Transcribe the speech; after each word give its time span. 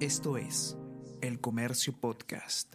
Esto 0.00 0.36
es 0.36 0.76
El 1.22 1.40
Comercio 1.40 1.98
Podcast. 1.98 2.74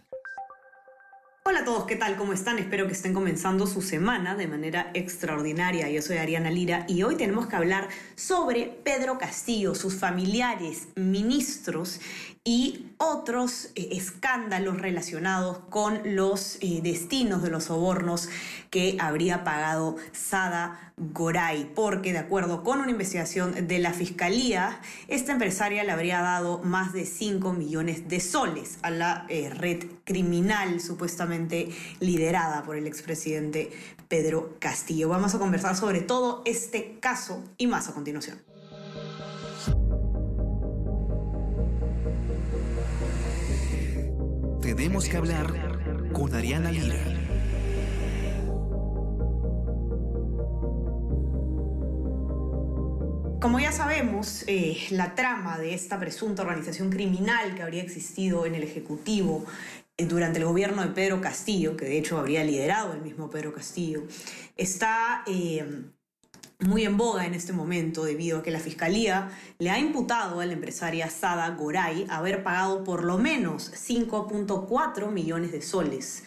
Hola 1.44 1.60
a 1.60 1.64
todos, 1.64 1.84
¿qué 1.84 1.94
tal? 1.94 2.16
¿Cómo 2.16 2.32
están? 2.32 2.58
Espero 2.58 2.88
que 2.88 2.94
estén 2.94 3.14
comenzando 3.14 3.68
su 3.68 3.80
semana 3.80 4.34
de 4.34 4.48
manera 4.48 4.90
extraordinaria. 4.92 5.88
Yo 5.88 6.02
soy 6.02 6.16
Ariana 6.16 6.50
Lira 6.50 6.84
y 6.88 7.04
hoy 7.04 7.14
tenemos 7.16 7.46
que 7.46 7.54
hablar 7.54 7.88
sobre 8.16 8.66
Pedro 8.82 9.18
Castillo, 9.18 9.76
sus 9.76 9.94
familiares, 9.94 10.88
ministros 10.96 12.00
y 12.44 12.86
otros 12.98 13.70
eh, 13.76 13.90
escándalos 13.92 14.80
relacionados 14.80 15.58
con 15.70 16.00
los 16.16 16.56
eh, 16.60 16.80
destinos 16.82 17.42
de 17.42 17.50
los 17.50 17.64
sobornos 17.64 18.28
que 18.70 18.96
habría 19.00 19.44
pagado 19.44 19.96
Sada 20.12 20.92
Goray, 20.96 21.70
porque 21.74 22.12
de 22.12 22.18
acuerdo 22.18 22.64
con 22.64 22.80
una 22.80 22.90
investigación 22.90 23.68
de 23.68 23.78
la 23.78 23.92
Fiscalía, 23.92 24.80
esta 25.06 25.32
empresaria 25.32 25.84
le 25.84 25.92
habría 25.92 26.20
dado 26.20 26.58
más 26.64 26.92
de 26.92 27.06
5 27.06 27.52
millones 27.52 28.08
de 28.08 28.18
soles 28.18 28.78
a 28.82 28.90
la 28.90 29.24
eh, 29.28 29.48
red 29.50 29.84
criminal 30.04 30.80
supuestamente 30.80 31.68
liderada 32.00 32.64
por 32.64 32.76
el 32.76 32.88
expresidente 32.88 33.70
Pedro 34.08 34.56
Castillo. 34.58 35.08
Vamos 35.08 35.34
a 35.36 35.38
conversar 35.38 35.76
sobre 35.76 36.00
todo 36.00 36.42
este 36.44 36.98
caso 36.98 37.44
y 37.56 37.68
más 37.68 37.88
a 37.88 37.94
continuación. 37.94 38.51
Tenemos 44.82 45.08
que 45.08 45.16
hablar 45.16 46.10
con 46.12 46.34
Ariana 46.34 46.72
Lira. 46.72 46.96
Como 53.40 53.60
ya 53.60 53.70
sabemos, 53.70 54.42
eh, 54.48 54.76
la 54.90 55.14
trama 55.14 55.56
de 55.60 55.74
esta 55.74 56.00
presunta 56.00 56.42
organización 56.42 56.90
criminal 56.90 57.54
que 57.54 57.62
habría 57.62 57.80
existido 57.80 58.44
en 58.44 58.56
el 58.56 58.64
Ejecutivo 58.64 59.44
eh, 59.96 60.04
durante 60.06 60.40
el 60.40 60.46
gobierno 60.46 60.82
de 60.82 60.88
Pedro 60.88 61.20
Castillo, 61.20 61.76
que 61.76 61.84
de 61.84 61.98
hecho 61.98 62.18
habría 62.18 62.42
liderado 62.42 62.92
el 62.92 63.02
mismo 63.02 63.30
Pedro 63.30 63.52
Castillo, 63.52 64.02
está 64.56 65.22
eh, 65.28 65.64
muy 66.62 66.84
en 66.84 66.96
boga 66.96 67.26
en 67.26 67.34
este 67.34 67.52
momento 67.52 68.04
debido 68.04 68.38
a 68.38 68.42
que 68.42 68.50
la 68.50 68.60
Fiscalía 68.60 69.30
le 69.58 69.70
ha 69.70 69.78
imputado 69.78 70.40
a 70.40 70.46
la 70.46 70.52
empresaria 70.52 71.10
Sada 71.10 71.50
Goray 71.50 72.06
haber 72.08 72.42
pagado 72.42 72.84
por 72.84 73.04
lo 73.04 73.18
menos 73.18 73.72
5.4 73.72 75.10
millones 75.10 75.52
de 75.52 75.62
soles 75.62 76.22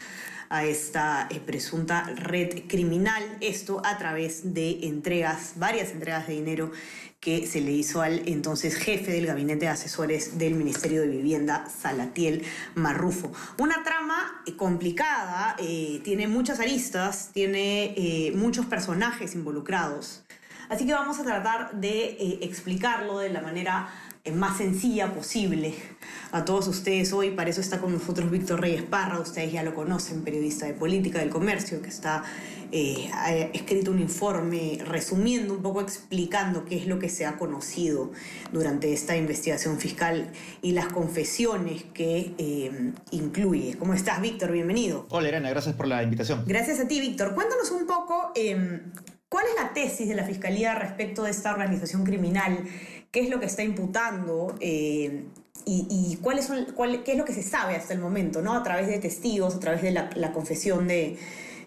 a 0.50 0.64
esta 0.64 1.28
eh, 1.30 1.40
presunta 1.40 2.04
red 2.16 2.68
criminal, 2.68 3.24
esto 3.42 3.82
a 3.84 3.98
través 3.98 4.54
de 4.54 4.80
entregas, 4.84 5.54
varias 5.56 5.92
entregas 5.92 6.28
de 6.28 6.34
dinero 6.34 6.72
que 7.20 7.48
se 7.48 7.60
le 7.60 7.72
hizo 7.72 8.02
al 8.02 8.28
entonces 8.28 8.76
jefe 8.76 9.12
del 9.12 9.26
gabinete 9.26 9.66
de 9.66 9.70
asesores 9.70 10.38
del 10.38 10.54
Ministerio 10.54 11.02
de 11.02 11.08
Vivienda, 11.08 11.68
Salatiel 11.68 12.44
Marrufo. 12.76 13.32
Una 13.58 13.84
trama 13.84 14.44
eh, 14.46 14.56
complicada, 14.56 15.56
eh, 15.58 16.02
tiene 16.04 16.28
muchas 16.28 16.60
aristas, 16.60 17.32
tiene 17.34 18.32
muchos 18.36 18.68
personajes 18.68 19.34
involucrados. 19.34 20.25
Así 20.70 20.86
que 20.86 20.94
vamos 20.94 21.20
a 21.20 21.24
tratar 21.24 21.80
de 21.80 22.40
explicarlo 22.42 23.20
de 23.20 23.30
la 23.30 23.42
manera 23.42 23.90
más 24.34 24.58
sencilla 24.58 25.14
posible 25.14 25.76
a 26.32 26.46
todos 26.46 26.68
ustedes 26.68 27.14
hoy. 27.14 27.32
Para 27.32 27.50
eso 27.50 27.62
está 27.62 27.80
con 27.80 27.94
nosotros 27.94 28.32
Víctor 28.32 28.62
Reyes 28.62 28.82
Parra, 28.82 29.20
ustedes 29.20 29.52
ya 29.52 29.64
lo 29.64 29.76
conocen, 29.76 30.24
periodista 30.24 30.66
de 30.66 30.74
política 30.74 31.20
del 31.20 31.30
comercio, 31.30 31.82
que 31.82 31.90
está 31.90 32.24
eh, 32.72 33.10
ha 33.14 33.32
escrito 33.32 33.92
un 33.92 34.00
informe 34.00 34.80
resumiendo 34.84 35.54
un 35.54 35.62
poco, 35.62 35.82
explicando 35.82 36.66
qué 36.66 36.76
es 36.76 36.88
lo 36.88 37.00
que 37.00 37.10
se 37.10 37.26
ha 37.26 37.38
conocido 37.38 38.12
durante 38.52 38.92
esta 38.92 39.16
investigación 39.16 39.80
fiscal 39.80 40.32
y 40.62 40.72
las 40.72 40.88
confesiones 40.88 41.84
que 41.94 42.34
eh, 42.38 42.92
incluye. 43.12 43.78
¿Cómo 43.78 43.94
estás, 43.94 44.20
Víctor? 44.22 44.52
Bienvenido. 44.52 45.06
Hola, 45.10 45.30
Elena, 45.30 45.50
gracias 45.50 45.76
por 45.76 45.88
la 45.88 46.02
invitación. 46.04 46.44
Gracias 46.46 46.80
a 46.80 46.88
ti, 46.88 47.00
Víctor. 47.00 47.36
Cuéntanos 47.36 47.70
un 47.72 47.86
poco 47.86 48.32
em, 48.36 48.82
cuál 49.30 49.46
es 49.48 49.62
la 49.62 49.74
tesis 49.74 50.08
de 50.08 50.16
la 50.16 50.24
Fiscalía 50.24 50.76
respecto 50.76 51.24
de 51.24 51.32
esta 51.32 51.52
organización 51.52 52.04
criminal, 52.04 52.66
qué 53.12 53.22
es 53.22 53.30
lo 53.30 53.40
que 53.40 53.46
está 53.46 53.64
imputando. 53.64 54.56
Eh, 54.60 55.26
y, 55.68 56.18
cuáles 56.22 56.46
son, 56.46 56.68
qué 57.04 57.14
es 57.14 57.18
lo 57.18 57.26
que 57.26 57.34
se 57.34 57.42
sabe 57.42 57.76
hasta 57.76 57.94
el 57.94 58.00
momento, 58.00 58.42
¿no? 58.42 58.54
A 58.54 58.62
través 58.62 58.88
de 58.88 59.00
testigos, 59.00 59.56
a 59.56 59.60
través 59.60 59.82
de 59.82 59.92
la, 59.92 60.32
confesión 60.32 60.88
de, 60.88 61.18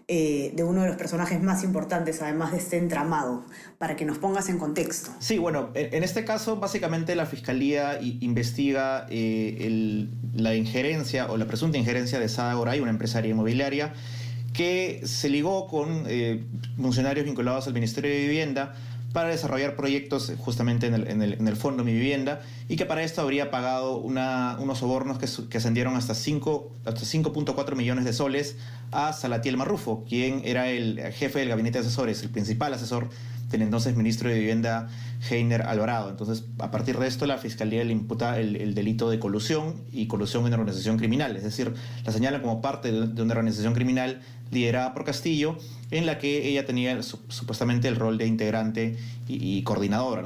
eh, 0.07 0.53
de 0.55 0.63
uno 0.63 0.83
de 0.83 0.89
los 0.89 0.97
personajes 0.97 1.43
más 1.43 1.65
importantes, 1.65 2.23
además 2.23 2.53
de 2.53 2.59
este 2.59 2.77
entramado, 2.77 3.45
para 3.79 3.97
que 3.97 4.05
nos 4.05 4.19
pongas 4.19 4.49
en 4.49 4.59
contexto. 4.59 5.11
Sí, 5.19 5.39
bueno, 5.39 5.71
en 5.75 6.05
este 6.05 6.25
caso 6.25 6.57
básicamente 6.57 7.17
la 7.17 7.27
Fiscalía 7.27 7.99
investiga 8.01 9.07
eh, 9.11 10.07
la 10.33 10.55
injerencia 10.55 11.31
o 11.31 11.37
la 11.37 11.47
presunta 11.47 11.77
injerencia 11.77 12.21
de 12.21 12.29
Sada 12.29 12.55
Goray, 12.55 12.79
una 12.79 12.91
empresaria 12.91 13.33
inmobiliaria, 13.33 13.95
que 14.59 15.03
se 15.05 15.29
ligó 15.29 15.69
con 15.69 16.03
eh, 16.09 16.43
funcionarios 16.77 17.25
vinculados 17.25 17.69
al 17.69 17.75
Ministerio 17.75 18.11
de 18.11 18.23
Vivienda 18.23 18.75
para 19.13 19.31
desarrollar 19.31 19.75
proyectos 19.75 20.33
justamente 20.39 20.87
en 20.87 20.95
el, 20.95 21.09
en 21.09 21.23
el, 21.23 21.57
Mi 21.85 21.93
Vivienda 21.93 22.41
y 22.69 22.77
que 22.77 22.85
para 22.85 23.03
esto 23.03 23.23
habría 23.23 23.51
pagado 23.51 23.97
unos 23.97 24.79
sobornos 24.79 25.19
que, 25.19 25.59
ascendieron 25.59 25.97
hasta 25.97 26.13
5.4 26.13 27.77
millones 27.77 28.05
de 28.05 28.13
soles 28.13 28.57
a 28.93 29.13
Salatiel 29.13 29.57
Marrufo, 29.57 30.05
quien 30.09 30.43
era 30.45 30.69
el 30.69 31.01
jefe 31.13 31.39
del 31.41 31.49
gabinete 31.49 31.79
de 31.79 31.87
asesores, 31.87 32.23
el 32.23 32.31
principal 32.31 32.75
asesor 32.75 33.09
del 33.51 33.63
entonces 33.63 33.97
ministro 33.97 34.29
de 34.29 34.39
Vivienda 34.39 34.89
Heiner 35.31 35.63
Alvarado. 35.63 36.11
Entonces, 36.11 36.45
a 36.59 36.71
partir 36.71 36.99
de 36.99 37.07
esto, 37.07 37.27
la 37.27 37.39
Fiscalía 37.39 37.83
le 37.85 37.93
imputa 37.93 38.39
el, 38.39 38.75
delito 38.75 39.09
de 39.09 39.19
colusión 39.19 39.83
y 39.91 40.07
colusión 40.07 40.47
en 40.47 40.53
organización 40.53 40.99
criminal, 40.99 41.37
es 41.37 41.45
decir, 41.45 41.73
la 42.05 42.13
señala 42.13 42.43
como 42.43 42.61
parte 42.61 42.93
de 42.93 43.23
una 43.23 43.33
organización 43.33 43.75
criminal 43.75 44.21
liderada 44.51 44.93
por 44.93 45.05
Castillo, 45.05 45.59
en 45.91 46.07
la 46.07 46.19
que 46.19 46.49
ella 46.49 46.67
tenía 46.67 47.03
supuestamente 47.03 47.89
el 47.89 47.97
rol 47.97 48.19
de 48.19 48.27
integrante 48.27 48.97
y, 49.27 49.63
coordinadora, 49.63 50.25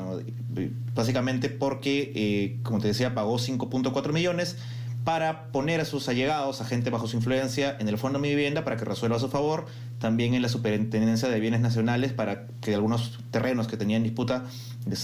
básicamente 0.95 1.49
porque, 1.49 2.13
eh, 2.15 2.59
como 2.63 2.81
te 2.81 2.89
decía, 2.89 3.15
pagó 3.15 3.39
5.4 3.39 4.13
millones 4.13 4.57
para 5.05 5.49
poner 5.51 5.81
a 5.81 5.85
sus 5.85 6.09
allegados, 6.09 6.61
a 6.61 6.65
gente 6.65 6.91
bajo 6.91 7.09
su 7.09 7.17
influencia, 7.17 7.77
en 7.81 7.89
el 7.89 7.99
Fondo 7.99 8.19
de 8.19 8.23
Mi 8.23 8.29
Vivienda 8.31 8.63
para 8.63 8.77
que 8.77 8.85
resuelva 8.85 9.17
a 9.17 9.21
su 9.21 9.29
favor, 9.29 9.67
también 9.99 10.35
en 10.35 10.43
la 10.43 10.49
Superintendencia 10.49 11.29
de 11.29 11.41
Bienes 11.41 11.61
Nacionales 11.61 12.13
para 12.13 12.47
que 12.61 12.75
algunos 12.75 13.19
terrenos 13.31 13.67
que 13.67 13.77
tenían 13.77 14.03
disputa 14.03 14.45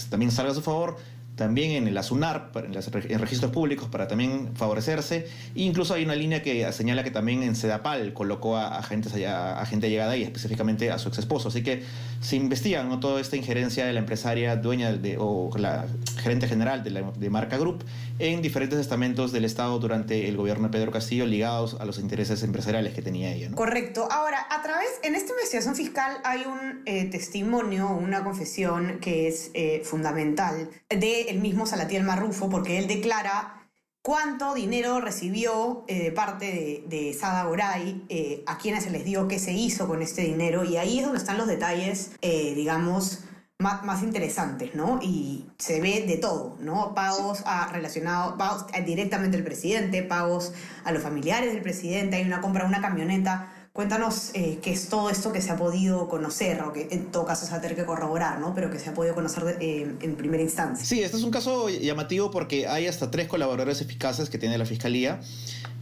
también 0.09 0.31
salga 0.31 0.51
a 0.51 0.55
su 0.55 0.61
favor, 0.61 0.97
también 1.39 1.71
en 1.71 1.87
el 1.87 1.97
ASUNAR, 1.97 2.51
en 2.53 3.19
registros 3.19 3.51
públicos, 3.51 3.87
para 3.87 4.09
también 4.09 4.49
favorecerse. 4.55 5.25
E 5.55 5.61
incluso 5.61 5.93
hay 5.93 6.03
una 6.03 6.13
línea 6.13 6.43
que 6.43 6.69
señala 6.73 7.01
que 7.05 7.11
también 7.11 7.43
en 7.43 7.55
Sedapal 7.55 8.11
colocó 8.11 8.57
a, 8.57 8.77
agentes 8.77 9.13
a, 9.25 9.65
gente 9.65 9.89
llegada 9.89 10.11
ahí, 10.11 10.23
específicamente 10.23 10.91
a 10.91 10.99
su 10.99 11.07
ex 11.07 11.19
esposo. 11.19 11.47
Así 11.47 11.63
que 11.63 11.83
se 12.19 12.35
investiga 12.35 12.83
¿no? 12.83 12.99
toda 12.99 13.21
esta 13.21 13.37
injerencia 13.37 13.85
de 13.85 13.93
la 13.93 13.99
empresaria 13.99 14.57
dueña 14.57 14.91
de, 14.91 15.15
o 15.17 15.49
la 15.57 15.85
gerente 16.21 16.45
general 16.49 16.83
de, 16.83 16.89
la, 16.89 17.11
de 17.17 17.29
Marca 17.29 17.57
Group 17.57 17.85
en 18.19 18.41
diferentes 18.41 18.77
estamentos 18.77 19.31
del 19.31 19.45
Estado 19.45 19.79
durante 19.79 20.27
el 20.27 20.35
gobierno 20.35 20.67
de 20.67 20.77
Pedro 20.77 20.91
Castillo 20.91 21.25
ligados 21.25 21.77
a 21.79 21.85
los 21.85 21.99
intereses 21.99 22.43
empresariales 22.43 22.93
que 22.93 23.01
tenía 23.01 23.33
ella. 23.33 23.49
Correcto. 23.55 24.09
Ahora, 24.11 24.45
a 24.49 24.61
través, 24.61 24.89
en 25.03 25.15
esta 25.15 25.31
investigación 25.31 25.75
fiscal 25.75 26.17
hay 26.25 26.41
un 26.41 26.81
eh, 26.85 27.05
testimonio, 27.05 27.87
una 27.89 28.25
confesión 28.25 28.99
que 28.99 29.29
es 29.29 29.51
eh, 29.53 29.81
fundamental 29.85 30.69
de 30.89 31.28
el 31.29 31.39
mismo 31.39 31.65
Salatiel 31.65 32.03
Marrufo, 32.03 32.49
porque 32.49 32.77
él 32.77 32.87
declara 32.87 33.59
cuánto 34.01 34.53
dinero 34.53 35.01
recibió 35.01 35.83
eh, 35.87 36.03
de 36.03 36.11
parte 36.11 36.83
de, 36.87 37.13
Sada 37.13 37.43
Goray, 37.43 38.05
eh, 38.09 38.43
a 38.47 38.57
quienes 38.57 38.83
se 38.83 38.89
les 38.89 39.05
dio, 39.05 39.27
qué 39.27 39.39
se 39.39 39.53
hizo 39.53 39.87
con 39.87 40.01
este 40.01 40.23
dinero, 40.23 40.63
y 40.63 40.77
ahí 40.77 40.99
es 40.99 41.05
donde 41.05 41.19
están 41.19 41.37
los 41.37 41.47
detalles, 41.47 42.11
eh, 42.21 42.53
digamos, 42.55 43.19
más, 43.59 44.03
interesantes, 44.03 44.73
¿no? 44.73 44.99
Y 45.01 45.45
se 45.57 45.81
ve 45.81 46.05
de 46.07 46.15
todo, 46.15 46.57
¿no? 46.61 46.95
Pagos 46.95 47.43
relacionados, 47.73 48.35
pagos 48.37 48.65
directamente 48.85 49.35
al 49.35 49.43
presidente, 49.43 50.01
pagos 50.01 50.53
a 50.85 50.93
los 50.93 51.03
familiares 51.03 51.51
del 51.51 51.61
presidente, 51.61 52.15
hay 52.15 52.23
una 52.23 52.39
compra 52.39 52.63
de 52.63 52.69
una 52.69 52.81
camioneta 52.81 53.51
Cuéntanos 53.73 54.31
eh, 54.33 54.59
qué 54.61 54.71
es 54.71 54.89
todo 54.89 55.09
esto 55.09 55.31
que 55.31 55.41
se 55.41 55.51
ha 55.51 55.57
podido 55.57 56.09
conocer, 56.09 56.61
o 56.61 56.73
que 56.73 56.87
en 56.91 57.11
todo 57.11 57.25
caso 57.25 57.45
se 57.45 57.51
va 57.51 57.57
a 57.57 57.61
tener 57.61 57.77
que 57.77 57.85
corroborar, 57.85 58.39
¿no? 58.39 58.53
Pero 58.55 58.71
que 58.71 58.79
se 58.79 58.89
ha 58.89 58.93
podido 58.93 59.13
conocer 59.13 59.57
eh, 59.61 59.95
en 60.01 60.15
primera 60.15 60.41
instancia. 60.41 60.85
Sí, 60.85 61.01
este 61.01 61.17
es 61.17 61.23
un 61.23 61.31
caso 61.31 61.69
llamativo 61.69 62.31
porque 62.31 62.67
hay 62.67 62.87
hasta 62.87 63.11
tres 63.11 63.27
colaboradores 63.27 63.81
eficaces 63.81 64.29
que 64.29 64.37
tiene 64.37 64.57
la 64.57 64.65
Fiscalía, 64.65 65.21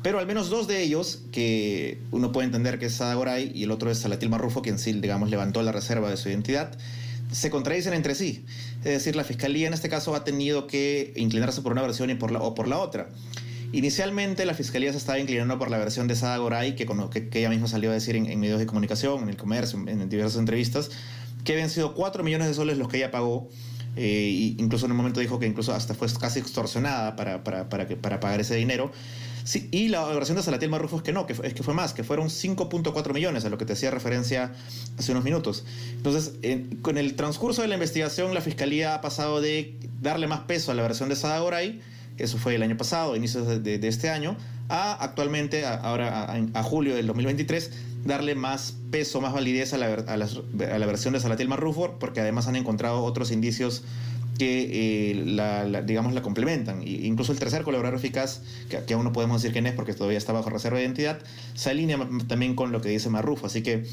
pero 0.03 0.19
al 0.19 0.27
menos 0.27 0.49
dos 0.49 0.67
de 0.67 0.83
ellos, 0.83 1.23
que 1.31 1.99
uno 2.11 2.31
puede 2.31 2.45
entender 2.45 2.77
que 2.77 2.87
es 2.87 2.93
Sada 2.93 3.13
Goray 3.15 3.51
y 3.55 3.63
el 3.63 3.71
otro 3.71 3.89
es 3.89 3.99
Salatil 3.99 4.29
Marrufo, 4.29 4.61
quien 4.61 4.79
sí, 4.79 4.93
digamos, 4.93 5.29
levantó 5.29 5.63
la 5.63 5.71
reserva 5.71 6.09
de 6.09 6.17
su 6.17 6.29
identidad, 6.29 6.77
se 7.31 7.49
contradicen 7.49 7.93
entre 7.93 8.15
sí. 8.15 8.45
Es 8.79 8.91
decir, 8.91 9.15
la 9.15 9.23
Fiscalía 9.23 9.67
en 9.67 9.73
este 9.73 9.89
caso 9.89 10.13
ha 10.13 10.23
tenido 10.23 10.67
que 10.67 11.13
inclinarse 11.15 11.61
por 11.61 11.71
una 11.71 11.81
versión 11.81 12.09
y 12.09 12.15
por 12.15 12.31
la, 12.31 12.41
o 12.41 12.53
por 12.53 12.67
la 12.67 12.79
otra. 12.79 13.09
Inicialmente 13.73 14.45
la 14.45 14.53
fiscalía 14.53 14.91
se 14.91 14.97
estaba 14.97 15.19
inclinando 15.19 15.59
por 15.59 15.69
la 15.69 15.77
versión 15.77 16.07
de 16.07 16.15
Sada 16.15 16.37
Goray, 16.37 16.75
que, 16.75 16.85
que, 16.85 17.39
ella 17.39 17.49
misma 17.49 17.67
salió 17.67 17.91
a 17.91 17.93
decir 17.93 18.15
en, 18.15 18.39
medios 18.39 18.59
de 18.59 18.65
comunicación, 18.65 19.23
en 19.23 19.29
el 19.29 19.37
comercio, 19.37 19.79
en, 19.87 20.07
diversas 20.09 20.39
entrevistas, 20.39 20.89
que 21.43 21.53
habían 21.53 21.69
sido 21.69 21.93
4 21.93 22.23
millones 22.23 22.47
de 22.47 22.53
soles 22.53 22.77
los 22.77 22.87
que 22.87 22.97
ella 22.97 23.11
pagó 23.11 23.49
Eh, 23.99 24.53
incluso 24.59 24.85
en 24.85 24.91
un 24.91 24.97
momento 24.97 25.19
dijo 25.19 25.39
que 25.39 25.47
incluso 25.47 25.73
hasta 25.73 25.95
fue 25.95 26.07
casi 26.19 26.37
extorsionada 26.39 27.15
para, 27.15 27.43
para, 27.43 27.67
para, 27.67 27.87
que, 27.87 27.95
para 27.95 28.19
pagar 28.19 28.39
ese 28.39 28.55
dinero. 28.55 28.91
Y 29.71 29.87
la 29.87 30.05
versión 30.05 30.37
de 30.37 30.43
Salatiel 30.43 30.69
Marrufo 30.69 30.97
es 30.97 31.03
que 31.03 31.13
no, 31.13 31.25
que, 31.25 31.33
es 31.33 31.53
que 31.53 31.63
fue 31.63 31.73
más, 31.73 31.93
que 31.93 32.03
fueron 32.03 32.27
5.4 32.27 33.13
millones, 33.13 33.45
a 33.45 33.49
lo 33.49 33.57
que 33.57 33.65
te 33.65 33.73
hacía 33.73 33.89
referencia 33.89 34.53
hace 34.99 35.11
unos 35.11 35.23
minutos. 35.23 35.65
Entonces, 35.93 36.33
con 36.81 36.97
el 36.97 37.15
transcurso 37.15 37.61
de 37.61 37.69
la 37.69 37.75
investigación, 37.75 38.33
la 38.33 38.41
Fiscalía 38.41 38.93
ha 38.93 39.01
pasado 39.01 39.41
de 39.41 39.75
darle 40.01 40.27
más 40.27 40.41
peso 40.41 40.71
a 40.71 40.75
la 40.75 40.83
versión 40.83 41.09
de 41.09 41.15
Sadagoray, 41.15 41.81
eso 42.17 42.37
fue 42.37 42.55
el 42.55 42.63
año 42.63 42.77
pasado, 42.77 43.15
inicios 43.15 43.63
de, 43.63 43.87
este 43.87 44.09
año, 44.09 44.35
a 44.69 44.93
actualmente, 45.03 45.65
ahora 45.65 46.33
a, 46.53 46.63
julio 46.63 46.95
del 46.95 47.07
2023, 47.07 47.71
darle 48.05 48.35
más 48.35 48.75
peso, 48.91 49.21
más 49.21 49.33
validez 49.33 49.73
a 49.73 49.77
la, 49.77 49.87
a 49.87 50.17
la, 50.17 50.85
versión 50.85 51.13
de 51.13 51.19
Salatiel 51.19 51.47
Marrufo, 51.47 51.97
porque 51.99 52.21
además 52.21 52.47
han 52.47 52.55
encontrado 52.55 53.03
otros 53.03 53.31
indicios 53.31 53.83
que, 54.37 55.11
eh, 55.11 55.15
la, 55.25 55.81
digamos, 55.81 56.13
la 56.13 56.21
complementan. 56.21 56.81
E 56.81 57.07
incluso 57.07 57.31
el 57.31 57.39
tercer 57.39 57.63
colaborador 57.63 57.99
eficaz, 57.99 58.41
que, 58.69 58.93
aún 58.93 59.03
no 59.03 59.11
podemos 59.11 59.41
decir 59.41 59.53
quién 59.53 59.67
es 59.67 59.73
porque 59.73 59.93
todavía 59.93 60.17
está 60.17 60.33
bajo 60.33 60.49
reserva 60.49 60.77
de 60.77 60.85
identidad, 60.85 61.19
se 61.55 61.69
alinea 61.69 62.07
también 62.27 62.55
con 62.55 62.71
lo 62.71 62.81
que 62.81 62.89
dice 62.89 63.09
Marrufo. 63.09 63.47
Así 63.47 63.63
que 63.63 63.85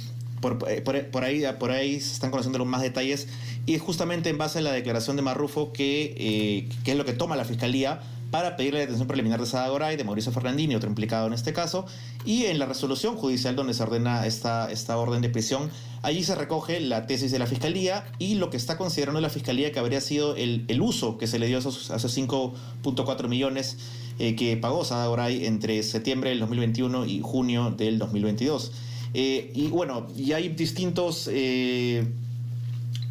por, 0.44 0.70
eh, 0.70 0.82
por, 0.82 1.24
ahí, 1.24 1.42
por 1.58 1.70
ahí 1.70 2.00
se 2.00 2.12
están 2.12 2.30
conociendo 2.30 2.58
los 2.58 2.68
más 2.68 2.82
detalles 2.82 3.28
y 3.64 3.78
justamente 3.78 4.28
en 4.28 4.36
base 4.36 4.58
a 4.58 4.62
la 4.62 4.72
declaración 4.72 5.16
de 5.16 5.22
Marrufo 5.22 5.72
que, 5.72 6.14
eh, 6.18 6.68
que 6.84 6.90
es 6.90 6.98
lo 6.98 7.06
que 7.06 7.14
toma 7.14 7.34
la 7.34 7.46
Fiscalía 7.46 8.02
para 8.30 8.56
pedir 8.56 8.74
la 8.74 8.80
detención 8.80 9.08
preliminar 9.08 9.40
de 9.40 9.46
Sada 9.46 9.68
Goray, 9.68 9.96
de 9.96 10.04
Mauricio 10.04 10.32
Fernandini, 10.32 10.74
otro 10.74 10.90
implicado 10.90 11.28
en 11.28 11.32
este 11.32 11.54
caso, 11.54 11.86
y 12.26 12.44
en 12.44 12.58
la 12.58 12.66
resolución 12.66 13.16
judicial 13.16 13.56
donde 13.56 13.72
se 13.72 13.82
ordena 13.82 14.26
esta, 14.26 14.70
esta 14.70 14.98
orden 14.98 15.22
de 15.22 15.30
prisión, 15.30 15.70
allí 16.02 16.24
se 16.24 16.34
recoge 16.34 16.80
la 16.80 17.06
tesis 17.06 17.30
de 17.30 17.38
la 17.38 17.46
Fiscalía 17.46 18.04
y 18.18 18.34
lo 18.34 18.50
que 18.50 18.58
está 18.58 18.76
considerando 18.76 19.22
la 19.22 19.30
Fiscalía 19.30 19.72
que 19.72 19.78
habría 19.78 20.02
sido 20.02 20.36
el, 20.36 20.64
el 20.68 20.82
uso 20.82 21.16
que 21.16 21.26
se 21.26 21.38
le 21.38 21.46
dio 21.46 21.56
a 21.56 21.60
esos, 21.60 21.90
5.4 21.90 23.28
millones 23.28 23.78
eh, 24.18 24.36
que 24.36 24.58
pagó 24.58 24.84
Sada 24.84 25.30
entre 25.30 25.82
septiembre 25.84 26.30
del 26.30 26.40
2021 26.40 27.06
y 27.06 27.20
junio 27.22 27.70
del 27.70 27.98
2022. 27.98 28.72
Eh, 29.14 29.52
y 29.54 29.68
bueno, 29.68 30.08
y 30.16 30.32
hay 30.32 30.50
distintos... 30.50 31.30
Eh, 31.32 32.04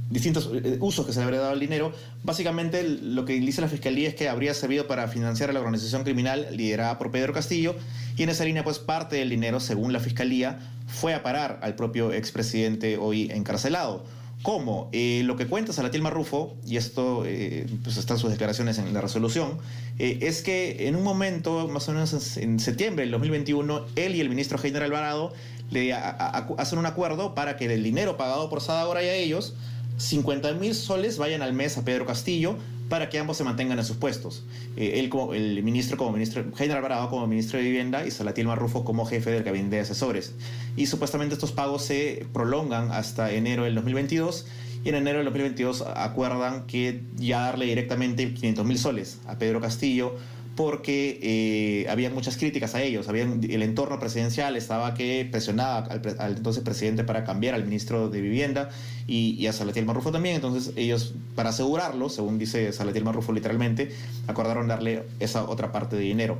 distintos 0.09 0.51
eh, 0.53 0.77
usos 0.79 1.05
que 1.05 1.11
se 1.11 1.19
le 1.19 1.23
habría 1.25 1.39
dado 1.39 1.53
al 1.53 1.59
dinero. 1.59 1.91
Básicamente 2.23 2.83
lo 2.83 3.25
que 3.25 3.33
dice 3.33 3.61
la 3.61 3.67
Fiscalía 3.67 4.07
es 4.07 4.15
que 4.15 4.29
habría 4.29 4.53
servido 4.53 4.85
para 4.85 5.07
financiar 5.07 5.49
a 5.49 5.53
la 5.53 5.59
organización 5.59 6.03
criminal 6.03 6.47
liderada 6.51 6.99
por 6.99 7.09
Pedro 7.09 7.33
Castillo 7.33 7.75
y 8.15 8.23
en 8.23 8.29
esa 8.29 8.45
línea 8.45 8.63
pues 8.63 8.77
parte 8.77 9.15
del 9.15 9.29
dinero, 9.29 9.59
según 9.59 9.91
la 9.91 9.99
Fiscalía, 9.99 10.59
fue 10.87 11.15
a 11.15 11.23
parar 11.23 11.59
al 11.63 11.75
propio 11.75 12.13
expresidente 12.13 12.97
hoy 12.97 13.29
encarcelado. 13.31 14.05
¿Cómo? 14.43 14.89
Eh, 14.91 15.21
lo 15.23 15.37
que 15.37 15.47
cuenta 15.47 15.73
Salatiel 15.73 16.03
Marrufo, 16.03 16.55
y 16.67 16.77
esto 16.77 17.23
eh, 17.25 17.65
pues 17.83 17.97
están 17.97 18.19
sus 18.19 18.29
declaraciones 18.29 18.77
en 18.77 18.93
la 18.93 19.01
resolución, 19.01 19.57
es 19.97 20.41
que 20.41 20.87
en 20.87 20.95
un 20.95 21.03
momento, 21.03 21.67
más 21.69 21.87
o 21.87 21.93
menos 21.93 22.37
en 22.37 22.59
septiembre 22.59 23.03
del 23.03 23.11
2021, 23.11 23.85
él 23.95 24.15
y 24.15 24.21
el 24.21 24.29
ministro 24.29 24.59
Heiner 24.61 24.83
Alvarado 24.83 25.33
le 25.71 25.93
hacen 25.93 26.77
un 26.77 26.85
acuerdo 26.85 27.33
para 27.35 27.57
que 27.57 27.73
el 27.73 27.83
dinero 27.83 28.17
pagado 28.17 28.49
por 28.49 28.61
Sadagora 28.61 29.01
y 29.01 29.07
a 29.07 29.15
ellos 29.15 29.55
50 29.97 30.53
mil 30.53 30.75
soles 30.75 31.17
vayan 31.17 31.41
al 31.41 31.53
mes 31.53 31.77
a 31.77 31.85
Pedro 31.85 32.05
Castillo 32.05 32.57
para 32.93 33.09
que 33.09 33.17
ambos 33.17 33.37
se 33.37 33.43
mantengan 33.43 33.79
en 33.79 33.85
sus 33.85 33.97
puestos. 33.97 34.43
Eh, 34.77 34.99
él 34.99 35.09
como 35.09 35.33
el 35.33 35.63
ministro 35.63 35.97
como 35.97 36.11
ministro, 36.11 36.45
General 36.55 36.77
Alvarado 36.77 37.09
como 37.09 37.25
ministro 37.25 37.57
de 37.57 37.65
Vivienda 37.65 38.05
y 38.05 38.11
Salatiel 38.11 38.45
Marrufo 38.45 38.85
como 38.85 39.03
jefe 39.07 39.31
del 39.31 39.41
gabinete 39.41 39.77
de 39.77 39.81
asesores. 39.81 40.35
Y 40.75 40.85
supuestamente 40.85 41.33
estos 41.33 41.51
pagos 41.51 41.83
se 41.83 42.27
prolongan 42.33 42.91
hasta 42.91 43.31
enero 43.31 43.63
del 43.63 43.73
2022 43.73 44.45
y 44.85 44.89
en 44.89 44.93
enero 44.93 45.17
del 45.17 45.25
2022 45.25 45.85
acuerdan 45.95 46.67
que 46.67 47.01
ya 47.15 47.39
darle 47.39 47.65
directamente 47.65 48.31
500 48.31 48.63
mil 48.63 48.77
soles 48.77 49.17
a 49.25 49.39
Pedro 49.39 49.59
Castillo 49.59 50.15
porque 50.55 51.19
eh, 51.23 51.89
había 51.89 52.09
muchas 52.11 52.37
críticas 52.37 52.75
a 52.75 52.81
ellos. 52.81 53.07
Había, 53.09 53.23
el 53.23 53.63
entorno 53.63 53.99
presidencial 53.99 54.55
estaba 54.55 54.93
que 54.93 55.27
presionaba 55.29 55.87
al, 56.19 56.37
entonces 56.37 56.63
presidente 56.63 57.03
para 57.03 57.23
cambiar 57.23 57.55
al 57.55 57.63
ministro 57.63 58.09
de 58.09 58.21
Vivienda 58.21 58.69
y, 59.07 59.47
a 59.47 59.53
Salatiel 59.53 59.85
Marrufo 59.85 60.11
también. 60.11 60.35
Entonces 60.35 60.73
ellos, 60.75 61.15
para 61.35 61.49
asegurarlo, 61.49 62.09
según 62.09 62.37
dice 62.37 62.71
Salatiel 62.71 63.03
Marrufo 63.03 63.33
literalmente, 63.33 63.91
acordaron 64.27 64.67
darle 64.67 65.03
esa 65.19 65.43
otra 65.43 65.71
parte 65.71 65.95
de 65.95 66.03
dinero. 66.03 66.37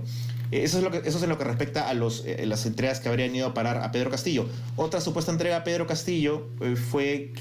Eh, 0.52 0.64
eso 0.64 0.78
es, 0.78 0.84
lo 0.84 0.92
que, 0.92 0.98
eso 0.98 1.18
es 1.18 1.24
en 1.24 1.30
lo 1.30 1.40
que 1.40 1.46
respecta 1.46 1.90
a 1.90 1.96
los, 1.96 2.24
eh, 2.28 2.46
las 2.46 2.68
entregas 2.68 3.00
que 3.00 3.10
habrían 3.10 3.36
ido 3.36 3.48
a 3.48 3.56
parar 3.56 3.78
a 3.78 3.92
Pedro 3.92 4.12
Castillo. 4.12 4.48
Otra 4.76 5.02
supuesta 5.02 5.32
entrega 5.32 5.58
a 5.58 5.64
Pedro 5.64 5.88
Castillo 5.88 6.50
fue 6.92 7.34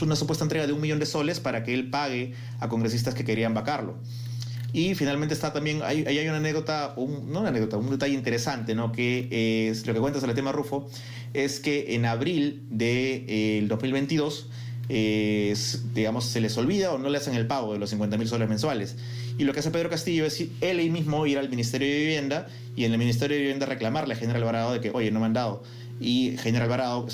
una 0.00 0.16
supuesta 0.16 0.42
entrega 0.42 0.66
de 0.66 0.72
un 0.72 0.80
millón 0.80 1.00
de 1.00 1.06
soles 1.06 1.38
para 1.38 1.64
que 1.64 1.74
él 1.74 1.90
pague 1.90 2.32
a 2.60 2.70
congresistas 2.70 3.14
que 3.14 3.26
querían 3.26 3.52
vacarlo. 3.52 3.96
Y 4.74 4.96
finalmente 4.96 5.34
está 5.34 5.52
también, 5.52 5.82
ahí 5.84 6.04
hay, 6.04 6.26
una 6.26 6.38
anécdota, 6.38 6.94
un, 6.96 7.32
no 7.32 7.40
una 7.40 7.50
anécdota, 7.50 7.76
un 7.76 7.90
detalle 7.90 8.12
interesante, 8.12 8.74
¿no? 8.74 8.90
Que 8.90 9.68
es 9.70 9.86
lo 9.86 9.94
que 9.94 10.00
cuenta 10.00 10.18
el 10.18 10.34
tema 10.34 10.50
Rufo, 10.50 10.90
es 11.32 11.60
que 11.60 11.94
en 11.94 12.04
abril 12.04 12.64
del 12.70 13.26
de, 13.28 13.66
2022, 13.68 14.50
eh, 14.88 15.54
digamos, 15.94 16.24
se 16.24 16.40
les 16.40 16.58
olvida 16.58 16.92
o 16.92 16.98
no 16.98 17.08
le 17.08 17.18
hacen 17.18 17.34
el 17.34 17.46
pago 17.46 17.72
de 17.72 17.78
los 17.78 17.88
50 17.90 18.18
mil 18.18 18.26
soles 18.26 18.48
mensuales. 18.48 18.96
Y 19.38 19.44
lo 19.44 19.52
que 19.52 19.60
hace 19.60 19.70
Pedro 19.70 19.90
Castillo 19.90 20.26
es 20.26 20.44
él 20.60 20.90
mismo 20.90 21.24
ir 21.24 21.38
al 21.38 21.48
Ministerio 21.48 21.86
de 21.86 21.96
Vivienda 21.96 22.48
y 22.74 22.84
en 22.84 22.90
el 22.90 22.98
Ministerio 22.98 23.36
de 23.36 23.42
Vivienda 23.42 23.66
reclamarle 23.66 24.14
a 24.14 24.16
General 24.16 24.42
Alvarado 24.42 24.72
de 24.72 24.80
que, 24.80 24.90
oye, 24.90 25.12
no 25.12 25.20
me 25.20 25.26
han 25.26 25.34
dado. 25.34 25.62
Y 26.00 26.36
General 26.38 26.64
Alvarado 26.64 27.06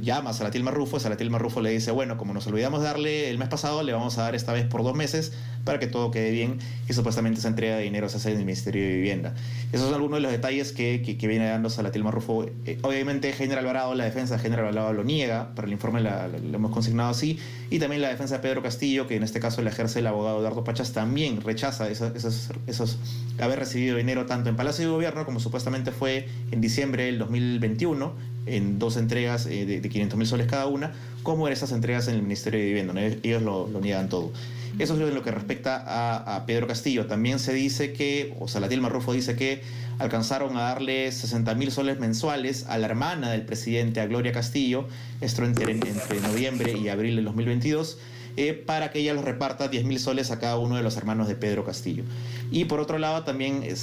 llama 0.00 0.30
a 0.30 0.32
Salatiel 0.32 0.62
Marrufo, 0.62 1.00
Salatiel 1.00 1.30
Marrufo 1.30 1.60
le 1.60 1.70
dice, 1.70 1.90
bueno, 1.90 2.18
como 2.18 2.34
nos 2.34 2.46
olvidamos 2.46 2.82
darle 2.82 3.30
el 3.30 3.38
mes 3.38 3.48
pasado, 3.48 3.82
le 3.82 3.92
vamos 3.92 4.18
a 4.18 4.22
dar 4.22 4.34
esta 4.34 4.52
vez 4.52 4.66
por 4.66 4.82
dos 4.82 4.94
meses 4.94 5.32
para 5.64 5.78
que 5.78 5.86
todo 5.86 6.10
quede 6.10 6.30
bien 6.30 6.58
y 6.88 6.92
supuestamente 6.92 7.38
esa 7.38 7.48
entrega 7.48 7.76
de 7.76 7.84
dinero 7.84 8.08
se 8.08 8.16
hace 8.16 8.32
en 8.32 8.38
el 8.38 8.44
Ministerio 8.44 8.82
de 8.82 8.94
Vivienda. 8.96 9.34
Esos 9.72 9.86
son 9.86 9.94
algunos 9.94 10.18
de 10.18 10.22
los 10.22 10.32
detalles 10.32 10.72
que, 10.72 11.02
que, 11.02 11.26
viene 11.26 11.46
dando 11.46 11.70
Salatiel 11.70 12.04
Marrufo. 12.04 12.46
Eh, 12.66 12.78
obviamente 12.82 13.32
General 13.32 13.64
Alvarado, 13.64 13.94
la 13.94 14.04
defensa 14.04 14.36
de 14.36 14.42
General 14.42 14.66
Alvarado 14.66 14.92
lo 14.92 15.04
niega, 15.04 15.54
para 15.54 15.66
el 15.66 15.72
informe 15.72 16.00
lo 16.00 16.10
hemos 16.10 16.72
consignado 16.72 17.10
así, 17.10 17.38
y 17.70 17.78
también 17.78 18.02
la 18.02 18.08
defensa 18.08 18.36
de 18.36 18.40
Pedro 18.40 18.62
Castillo, 18.62 19.06
que 19.06 19.16
en 19.16 19.22
este 19.22 19.40
caso 19.40 19.62
le 19.62 19.70
ejerce 19.70 20.00
el 20.00 20.06
abogado 20.06 20.40
Eduardo 20.40 20.64
Pachas, 20.64 20.92
también 20.92 21.40
rechaza 21.40 21.88
esos, 21.88 22.14
esos, 22.14 22.50
esos 22.66 22.98
haber 23.40 23.58
recibido 23.58 23.96
dinero 23.96 24.26
tanto 24.26 24.48
en 24.50 24.56
Palacio 24.56 24.84
de 24.84 24.90
Gobierno 24.90 25.24
como 25.24 25.40
supuestamente 25.40 25.92
fue 25.92 26.28
en 26.50 26.60
diciembre 26.60 27.04
del 27.04 27.18
2021 27.18 28.11
en 28.46 28.78
dos 28.78 28.96
entregas 28.96 29.46
eh, 29.46 29.66
de, 29.66 29.88
500 29.88 30.18
mil 30.18 30.26
soles 30.26 30.46
cada 30.46 30.66
una, 30.66 30.92
como 31.22 31.46
en 31.46 31.52
esas 31.52 31.72
entregas 31.72 32.08
en 32.08 32.14
el 32.14 32.22
Ministerio 32.22 32.60
de 32.60 32.66
Vivienda. 32.66 32.94
Ellos 33.22 33.42
lo, 33.42 33.68
niegan 33.80 34.08
todo. 34.08 34.32
Eso 34.78 34.94
es 34.94 35.00
en 35.00 35.14
lo 35.14 35.22
que 35.22 35.30
respecta 35.30 36.34
a, 36.34 36.46
Pedro 36.46 36.66
Castillo. 36.66 37.06
También 37.06 37.38
se 37.38 37.52
dice 37.52 37.92
que, 37.92 38.34
o 38.40 38.48
Salatiel 38.48 38.80
Marrufo 38.80 39.12
dice 39.12 39.36
que 39.36 39.62
alcanzaron 39.98 40.56
a 40.56 40.62
darle 40.62 41.12
60 41.12 41.54
mil 41.54 41.70
soles 41.70 42.00
mensuales 42.00 42.64
a 42.68 42.78
la 42.78 42.86
hermana 42.86 43.30
del 43.30 43.42
presidente, 43.42 44.00
a 44.00 44.06
Gloria 44.06 44.32
Castillo, 44.32 44.88
esto 45.20 45.44
entre, 45.44 45.72
entre 45.72 46.20
noviembre 46.20 46.72
y 46.76 46.88
abril 46.88 47.16
del 47.16 47.26
2022 47.26 47.98
eh, 48.36 48.54
para 48.54 48.90
que 48.90 49.00
ella 49.00 49.14
los 49.14 49.24
reparta 49.24 49.68
10 49.68 49.84
mil 49.84 49.98
soles 49.98 50.30
a 50.30 50.38
cada 50.38 50.58
uno 50.58 50.76
de 50.76 50.82
los 50.82 50.96
hermanos 50.96 51.28
de 51.28 51.34
Pedro 51.34 51.64
Castillo. 51.64 52.04
Y 52.50 52.64
por 52.64 52.80
otro 52.80 52.98
lado, 52.98 53.24
también 53.24 53.62
eh, 53.62 53.74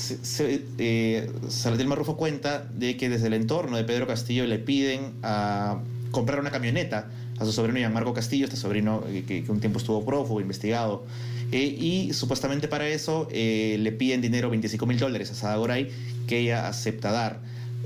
eh 0.77 1.31
Salatiel 1.49 1.87
Marrufo 1.87 2.17
cuenta 2.17 2.65
de 2.73 2.97
que 2.97 3.09
desde 3.09 3.27
el 3.27 3.33
entorno 3.33 3.77
de 3.77 3.83
Pedro 3.83 4.07
Castillo 4.07 4.45
le 4.47 4.59
piden 4.59 5.13
a 5.23 5.81
comprar 6.11 6.39
una 6.39 6.51
camioneta 6.51 7.09
a 7.37 7.45
su 7.45 7.51
sobrino 7.51 7.79
Gianmarco 7.79 8.13
Castillo, 8.13 8.45
este 8.45 8.57
sobrino 8.57 9.03
eh, 9.07 9.23
que, 9.27 9.43
un 9.49 9.59
tiempo 9.59 9.79
estuvo 9.79 10.03
prófugo, 10.05 10.41
investigado. 10.41 11.05
y 11.51 12.11
supuestamente 12.13 12.67
para 12.67 12.87
eso 12.87 13.27
le 13.31 13.91
piden 13.91 14.21
dinero, 14.21 14.49
25 14.49 14.85
mil 14.85 14.99
dólares 14.99 15.31
a 15.31 15.35
Sada 15.35 15.55
Goray, 15.55 15.89
que 16.27 16.39
ella 16.39 16.67
acepta 16.67 17.11
dar 17.11 17.39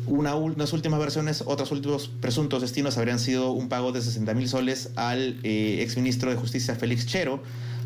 unas 0.07 0.73
últimas 0.73 0.99
versiones, 0.99 1.43
otros 1.45 1.71
últimos 1.71 2.07
presuntos 2.07 2.61
destinos 2.61 2.97
habrían 2.97 3.19
sido 3.19 3.51
un 3.51 3.69
pago 3.69 3.91
de 3.91 4.01
60 4.01 4.33
mil 4.33 4.47
soles 4.47 4.91
al 4.95 5.39
eh, 5.43 5.79
exministro 5.81 6.29
de 6.29 6.35
Justicia 6.35 6.75
Félix 6.75 7.05
Chero 7.05 7.41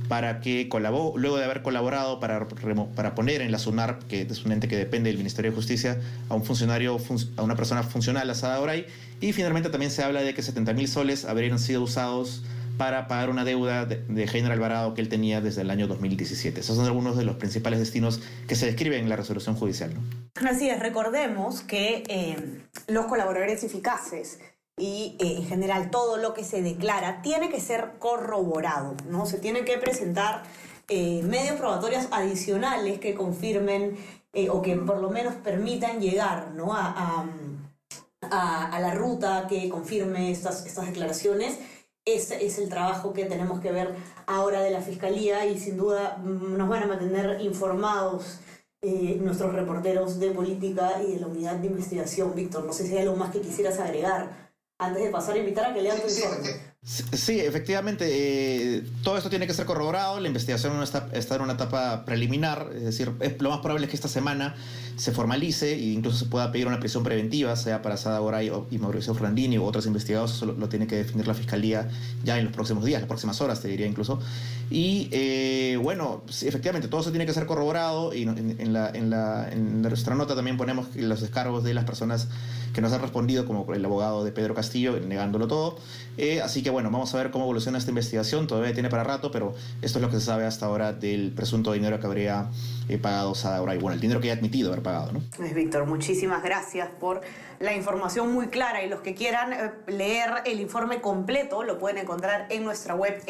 para 0.07 0.39
que 0.39 0.69
colaboró, 0.69 1.17
luego 1.17 1.38
de 1.38 1.43
haber 1.43 1.62
colaborado 1.62 2.19
para, 2.19 2.47
para 2.95 3.15
poner 3.15 3.41
en 3.41 3.51
la 3.51 3.59
SUNAR, 3.59 4.00
que 4.07 4.21
es 4.21 4.45
un 4.45 4.51
ente 4.53 4.67
que 4.67 4.77
depende 4.77 5.09
del 5.09 5.17
Ministerio 5.17 5.51
de 5.51 5.55
Justicia, 5.55 6.00
a 6.29 6.36
un 6.36 6.43
funcionario, 6.43 6.97
a 7.36 7.41
una 7.41 7.55
persona 7.55 7.83
funcional, 7.83 8.29
a 8.29 8.59
Oray, 8.59 8.86
y 9.19 9.33
finalmente 9.33 9.69
también 9.69 9.91
se 9.91 10.03
habla 10.03 10.21
de 10.21 10.33
que 10.33 10.41
70 10.41 10.74
mil 10.74 10.88
soles 10.88 11.25
habrían 11.25 11.59
sido 11.59 11.81
usados 11.81 12.43
para 12.77 13.07
pagar 13.07 13.29
una 13.29 13.43
deuda 13.43 13.86
de, 13.86 14.24
Heiner 14.24 14.51
Alvarado 14.51 14.93
que 14.93 15.01
él 15.01 15.10
tenía 15.10 15.41
desde 15.41 15.62
el 15.62 15.72
año 15.72 15.88
2017. 15.88 16.60
Esos 16.60 16.75
son 16.75 16.86
algunos 16.86 17.17
de 17.17 17.25
los 17.25 17.36
principales 17.38 17.79
destinos 17.79 18.22
que 18.48 18.55
se 18.55 18.67
describen 18.67 19.03
en 19.03 19.10
la 19.10 19.15
resolución 19.15 19.55
judicial. 19.55 19.93
Así 20.48 20.69
es, 20.69 20.79
recordemos 20.79 21.62
que 21.62 22.03
eh, 22.07 22.62
los 22.88 23.07
colaboradores 23.07 23.63
eficaces 23.63 24.39
y 24.77 25.17
eh, 25.19 25.38
en 25.38 25.48
general 25.48 25.89
todo 25.89 26.17
lo 26.17 26.34
que 26.34 26.43
se 26.43 26.62
declara 26.62 27.22
tiene 27.22 27.50
que 27.50 27.60
ser 27.60 27.93
corroborado, 28.00 28.96
¿no? 29.10 29.25
Se 29.25 29.39
tiene 29.39 29.65
que 29.65 29.77
presentar 29.77 30.43
eh, 30.88 31.24
medios 31.24 31.57
probatorios 31.57 32.07
adicionales 32.12 33.00
que 33.00 33.15
confirmen 33.15 33.98
o 34.51 34.62
que 34.62 34.75
por 34.75 35.00
lo 35.00 35.10
menos 35.10 35.34
permitan 35.34 36.00
llegar 36.00 36.51
¿no? 36.53 36.72
a, 36.72 37.25
a, 38.22 38.65
a, 38.65 38.79
la 38.79 38.93
ruta 38.93 39.48
que 39.50 39.67
confirme 39.67 40.29
estas, 40.29 40.63
estas 40.67 40.86
declaraciones 40.86 41.57
ese 42.08 42.46
es 42.46 42.58
el 42.58 42.70
trabajo 42.70 43.14
que 43.14 43.26
tenemos 43.26 43.60
que 43.60 43.72
ver 43.72 43.96
ahora 44.26 44.62
de 44.62 44.72
la 44.72 44.82
Fiscalía 44.82 45.46
y 45.46 45.60
sin 45.60 45.78
duda 45.78 46.18
mm, 46.18 46.58
nos 46.58 46.70
van 46.70 46.84
a 46.84 46.88
mantener 46.88 47.42
informados 47.42 48.40
eh, 48.82 49.18
nuestros 49.22 49.54
reporteros 49.54 50.20
de 50.20 50.32
política 50.32 51.02
y 51.06 51.14
de 51.14 51.20
la 51.20 51.28
unidad 51.28 51.56
de 51.56 51.68
investigación. 51.68 52.34
Víctor, 52.34 52.64
no 52.64 52.74
sé 52.74 52.88
si 52.88 52.94
hay 52.96 53.04
algo 53.04 53.16
más 53.16 53.32
que 53.32 53.42
quisieras 53.42 53.80
agregar 53.80 54.54
antes 54.80 55.04
de 55.04 55.10
pasar 55.10 55.36
a 55.36 55.40
invitar 55.40 55.66
a 55.66 55.74
que 55.74 55.82
lean 55.82 56.00
tu 56.00 56.08
informe. 56.08 56.66
Sí, 56.88 57.41
efectivamente, 57.41 58.06
eh, 58.77 58.84
todo 59.03 59.17
esto 59.17 59.29
tiene 59.29 59.46
que 59.46 59.53
ser 59.53 59.65
corroborado, 59.65 60.22
la 60.22 60.27
investigación 60.27 60.82
está, 60.82 61.10
está, 61.12 61.36
en 61.36 61.41
una 61.41 61.53
etapa 61.53 62.06
preliminar, 62.06 62.70
es 62.74 62.86
decir, 62.86 63.12
es, 63.20 63.41
lo 63.41 63.50
más 63.50 63.60
probable 63.60 63.88
es 63.88 63.89
que 63.89 63.98
esta 63.98 64.08
semana 64.08 64.56
se 64.96 65.12
formalice 65.12 65.74
e 65.74 65.89
incluso 65.89 66.17
se 66.17 66.27
pueda 66.27 66.50
pedir 66.50 66.65
una 66.65 66.79
prisión 66.79 67.03
preventiva, 67.03 67.58
sea 67.58 67.82
para 67.82 67.98
Sada 67.98 68.20
Goray 68.20 68.50
y 68.72 68.77
Mauricio 68.77 69.13
Fernandini 69.13 69.60
u 69.60 69.65
otros 69.65 69.86
investigados, 69.86 70.38
eso 70.38 70.46
lo, 70.46 70.70
tiene 70.70 70.88
que 70.88 70.96
definir 70.96 71.27
la 71.27 71.34
Fiscalía 71.34 71.89
ya 72.24 72.39
en 72.39 72.46
los 72.46 72.53
próximos 72.53 72.86
días, 72.86 73.01
las 73.01 73.10
próximas 73.10 73.41
horas, 73.41 73.62
te 73.62 73.67
diría 73.67 73.86
incluso. 73.86 74.22
Y 74.69 75.09
eh, 75.12 75.79
bueno, 75.81 76.24
efectivamente, 76.27 76.88
todo 76.88 77.01
eso 77.01 77.12
tiene 77.12 77.25
que 77.25 77.33
ser 77.33 77.45
corroborado 77.45 78.13
y 78.13 78.24
en, 78.24 78.74
la, 78.74 78.89
en, 78.89 79.09
la, 79.09 79.50
en 79.50 79.81
nuestra 79.81 80.15
nota 80.15 80.36
también 80.36 80.57
ponemos 80.57 80.95
los 80.95 81.21
descargos 81.21 81.63
de 81.63 81.74
las 81.74 81.86
personas 81.86 82.27
que 82.74 82.81
nos 82.81 82.91
han 82.93 83.01
respondido, 83.01 83.45
como 83.45 83.74
el 83.74 83.83
abogado 83.83 84.24
de 84.24 84.31
Pedro 84.31 84.53
Castillo, 84.53 85.00
negándolo 85.00 85.47
todo. 85.47 85.77
Eh, 86.17 86.41
así 86.41 86.62
que 86.62 86.69
bueno, 86.69 86.91
vamos 86.91 87.13
a 87.15 87.17
ver 87.17 87.31
cómo 87.31 87.45
evoluciona 87.45 87.77
esta 87.77 87.91
investigación. 87.91 88.45
Todavía 88.45 88.74
tiene 88.74 88.89
para 88.89 89.03
rato, 89.03 89.31
pero 89.31 89.55
esto 89.81 90.00
es 90.00 90.03
lo 90.03 90.09
que 90.09 90.19
se 90.19 90.25
sabe 90.25 90.45
hasta 90.45 90.65
ahora 90.65 90.93
del 90.93 91.31
presunto 91.31 91.71
dinero 91.71 92.00
que 92.00 92.05
habría 92.05 92.50
eh, 92.89 92.97
pagado 92.97 93.33
Sada 93.36 93.57
Y 93.74 93.77
bueno, 93.77 93.93
el 93.93 94.00
dinero 94.00 94.19
que 94.19 94.29
ha 94.29 94.33
admitido 94.33 94.71
haber 94.71 94.83
pagado, 94.83 95.12
¿no? 95.13 95.21
Víctor, 95.55 95.86
muchísimas 95.86 96.43
gracias 96.43 96.89
por 97.00 97.21
la 97.59 97.74
información 97.74 98.31
muy 98.31 98.47
clara 98.47 98.83
y 98.83 98.89
los 98.89 99.00
que 99.01 99.15
quieran 99.15 99.53
eh, 99.53 99.71
leer 99.88 100.29
el 100.45 100.59
informe 100.59 101.01
completo 101.01 101.63
lo 101.63 101.79
pueden 101.79 101.97
encontrar 101.97 102.47
en 102.50 102.63
nuestra 102.63 102.95
web 102.95 103.24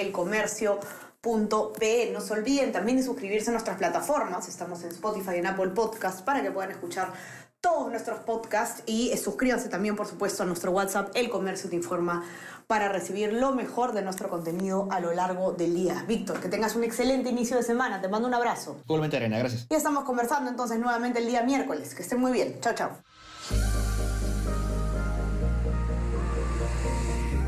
elcomercio.pe. 1.28 2.12
No 2.14 2.22
se 2.22 2.34
olviden 2.34 2.72
también 2.72 2.98
de 2.98 3.04
suscribirse 3.04 3.50
a 3.50 3.54
nuestras 3.54 3.78
plataformas. 3.78 4.48
Estamos 4.48 4.84
en 4.84 4.90
Spotify 4.90 5.32
y 5.36 5.40
en 5.40 5.48
Apple 5.48 5.70
Podcast 5.70 6.22
para 6.22 6.42
que 6.42 6.52
puedan 6.52 6.72
escuchar 6.72 7.14
todos 7.60 7.90
nuestros 7.90 8.20
podcasts 8.20 8.84
y 8.86 9.10
eh, 9.12 9.18
suscríbanse 9.18 9.68
también, 9.68 9.96
por 9.96 10.08
supuesto, 10.08 10.44
a 10.44 10.46
nuestro 10.46 10.72
WhatsApp, 10.72 11.10
El 11.16 11.30
Comercio 11.30 11.70
Te 11.70 11.76
Informa, 11.76 12.24
para 12.68 12.88
recibir 12.88 13.34
lo 13.34 13.54
mejor 13.54 13.94
de 13.94 14.04
nuestro 14.04 14.30
contenido 14.30 14.88
a 14.92 15.00
lo 15.00 15.12
largo 15.14 15.54
del 15.54 15.74
día. 15.74 16.06
Víctor, 16.08 16.40
que 16.40 16.50
tengas 16.50 16.76
un 16.76 16.84
excelente 16.84 17.30
inicio 17.30 17.58
de 17.58 17.64
semana. 17.64 18.00
Te 18.00 18.08
mando 18.08 18.28
un 18.28 18.34
abrazo. 18.34 18.80
Igualmente, 18.86 19.18
Arena, 19.18 19.40
gracias. 19.40 19.66
Y 19.70 19.76
estamos 19.76 20.04
conversando 20.04 20.50
entonces 20.50 20.80
nuevamente 20.80 21.20
el 21.20 21.28
día 21.28 21.44
miércoles. 21.44 21.96
Que 21.96 22.04
estén 22.04 22.20
muy 22.20 22.32
bien. 22.32 22.60
Chao, 22.62 22.74
chao. 22.76 22.92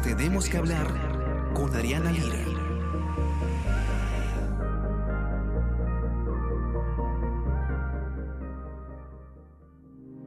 Tenemos 0.04 0.50
que 0.50 0.58
hablar 0.58 0.88
con 1.54 1.76
Ariana 1.76 2.12
Lira. 2.12 2.59